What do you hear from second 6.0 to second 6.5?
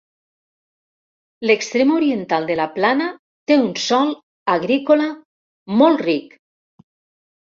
ric.